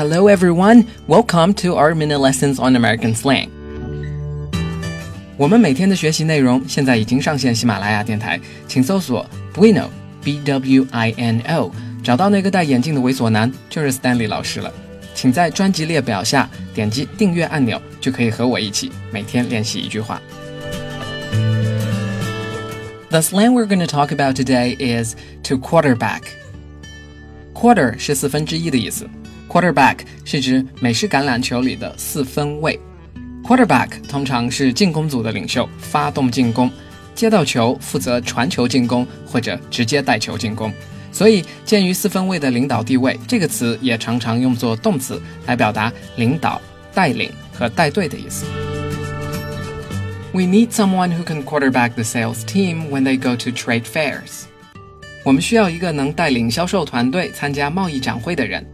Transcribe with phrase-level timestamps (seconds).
[0.00, 0.86] Hello, everyone.
[1.06, 3.48] Welcome to our mini lessons on American slang.
[5.36, 9.88] 我们每天的学习内容现在已经上线喜马拉雅电台，请搜索 Bwino
[10.22, 11.70] B W I N O，
[12.02, 14.72] 找到那个戴眼镜的猥琐男，就是 Stanley 老师了。
[15.14, 20.20] 请在专辑列表下点击订阅按钮，就可以和我一起每天练习一句话。
[23.08, 25.14] The slang we're going to talk about today is
[25.44, 26.22] to quarterback.
[27.54, 29.08] Quarter 是四分之一的意思
[29.51, 32.79] ，quarterback 是指美式橄榄球里的四分卫。
[33.43, 36.71] Quarterback 通常是进攻组的领袖，发动进攻，
[37.13, 40.71] 接到球负责传球进攻或者直接带球进攻。
[41.11, 46.61] 所以，鉴于四分卫的领导地位，这个词也常常用作动词来表达领导、
[46.93, 48.45] 带领和带队的意思。
[50.31, 54.43] We need someone who can quarterback the sales team when they go to trade fairs.
[55.25, 58.65] 我们需要一个能带领销售团队参加贸易展会的人。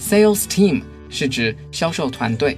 [0.00, 2.56] Sales team 是指销售团队，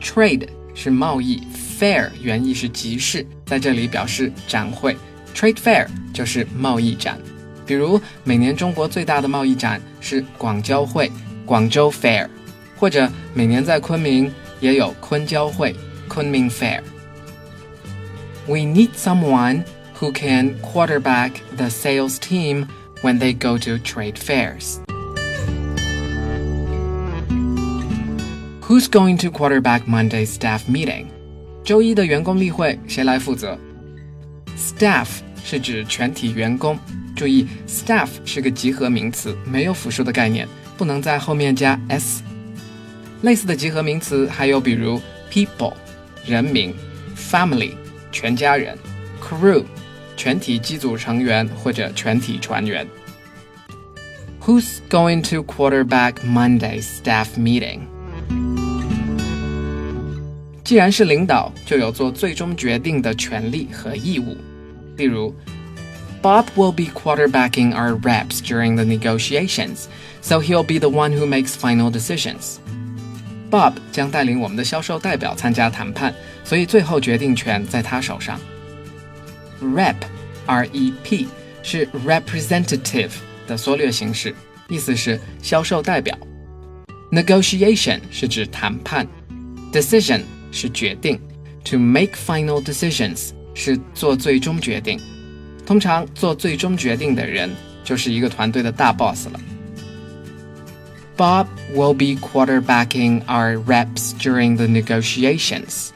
[0.00, 1.42] trade 是贸易，
[1.78, 4.96] fair 原意是集市，在这里表示展会。
[5.34, 7.18] Trade fair 就是贸易展，
[7.64, 11.10] 比如每年中国最大的贸易展是广交会（
[11.46, 12.28] 广州 Fair），
[12.76, 15.74] 或者每年在昆明也有昆交会（
[16.08, 19.62] 昆明 Fair）。We need someone
[20.00, 22.66] who can quarterback the sales team
[23.02, 24.78] when they go to trade fairs.
[28.74, 31.06] Who's going to quarterback Monday's staff meeting?
[31.64, 33.58] 周一的员工例会谁来负责？
[34.56, 35.08] Staff
[35.44, 36.78] 是指全体员工，
[37.16, 42.22] 注意，staff 是个集合名词，没有复数的概念，不能在后面加 s。
[43.22, 45.74] 类似的集合名词还有比如 people
[46.24, 46.74] 人名，
[47.16, 47.72] family
[48.12, 48.78] 全家人，
[49.22, 49.64] crew，
[50.16, 52.86] 全体机组成员或者全体船员。
[54.42, 57.80] Who's going to quarterback Monday's staff meeting？
[60.64, 64.36] 既然是领导，就有做最终决定的权利和义务。
[64.96, 65.34] 例如，
[66.22, 69.86] Bob will be quarterbacking our reps during the negotiations,
[70.20, 72.56] so he'll be the one who makes final decisions.
[73.50, 76.14] Bob 将带领我们的销售代表参加谈判，
[76.44, 78.38] 所以最后决定权在他手上。
[79.60, 81.26] Rep，R-E-P
[81.62, 83.10] 是 representative
[83.48, 84.34] 的缩略形式，
[84.68, 86.16] 意思是销售代表。
[87.10, 89.06] Negotiation 是指谈判，
[89.72, 90.20] decision
[90.54, 91.20] 是决定，
[91.64, 94.98] to make final decisions 是做最终决定。
[95.66, 97.50] 通常做最终决定的人
[97.84, 99.40] 就是一个团队的大 boss 了。
[101.16, 105.90] Bob will be quarterbacking our reps during the negotiations.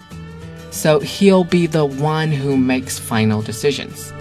[0.70, 4.12] So he'll be the one who makes final decisions.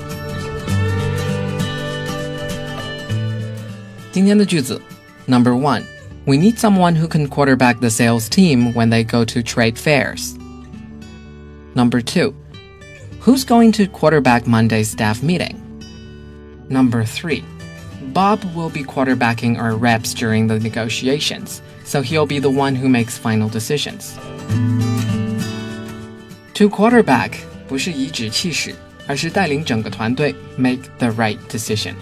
[4.12, 4.81] 今天的句子
[5.25, 5.84] Number one,
[6.25, 10.38] we need someone who can quarterback the sales team when they go to trade fairs.
[11.75, 12.34] Number two,
[13.19, 15.59] who's going to quarterback Monday's staff meeting?
[16.69, 17.44] Number three,
[18.14, 22.88] Bob will be quarterbacking our reps during the negotiations, so he'll be the one who
[22.88, 24.18] makes final decisions.
[26.53, 27.31] To quarterback
[27.68, 28.74] 不是颐指气使，
[29.08, 31.96] 而是带领整个团队 make the right decision。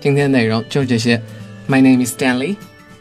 [0.00, 1.20] 今天的内容就是这些。
[1.66, 2.56] My name is Stanley.